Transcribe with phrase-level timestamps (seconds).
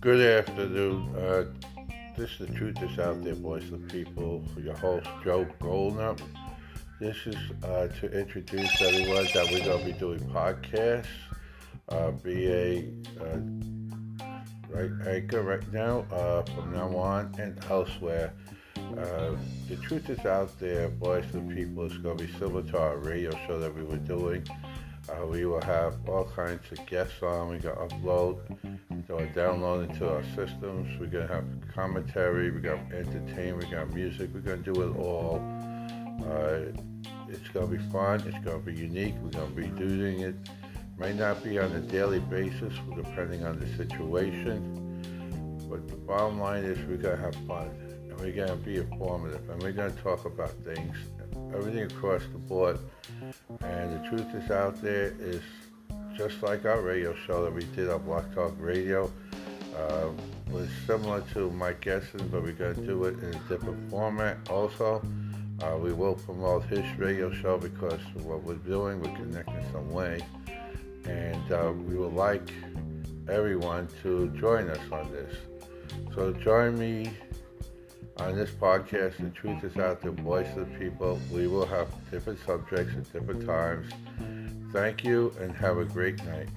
[0.00, 1.12] Good afternoon.
[1.16, 1.46] Uh,
[2.16, 4.44] this is the Truth is Out There, Voice of the People.
[4.62, 6.14] Your host, Joe Goldner.
[7.00, 7.34] This is
[7.64, 11.06] uh, to introduce everyone that we're going to be doing podcasts
[11.88, 12.88] uh, a
[13.20, 13.38] uh,
[14.68, 18.32] right anchor right now uh, from now on and elsewhere.
[18.94, 19.36] Uh,
[19.68, 20.84] the truth is out there.
[20.84, 23.96] Of the People is going to be similar to our radio show that we were
[23.96, 24.46] doing.
[25.08, 27.48] Uh, we will have all kinds of guests on.
[27.48, 28.38] We're going to upload,
[29.08, 30.98] going to download into our systems.
[31.00, 32.50] We're going to have commentary.
[32.50, 33.54] We're going to entertain.
[33.54, 34.30] We're going to music.
[34.32, 35.42] We're going to do it all.
[36.24, 36.72] Uh,
[37.28, 38.20] it's going to be fun.
[38.26, 39.14] It's going to be unique.
[39.22, 40.34] We're going to be doing it
[40.98, 45.02] may not be on a daily basis, depending on the situation.
[45.68, 47.70] But the bottom line is we're going to have fun
[48.16, 50.96] and we're going to be informative and we're going to talk about things,
[51.54, 52.78] everything across the board.
[53.60, 55.42] And the truth is out there is
[56.16, 59.10] just like our radio show that we did on Blog Talk Radio.
[59.76, 60.08] Uh,
[60.50, 64.38] was similar to Mike Gesson, but we're going to do it in a different format
[64.48, 65.02] also.
[65.62, 70.20] Uh, we will promote his radio show because what we're doing, we're connecting some way
[71.04, 72.50] and uh, we would like
[73.28, 75.34] everyone to join us on this.
[76.14, 77.10] So join me
[78.18, 79.18] on this podcast.
[79.18, 81.20] The truth is out there, voice of the people.
[81.32, 83.92] We will have different subjects at different times.
[84.72, 86.48] Thank you and have a great night.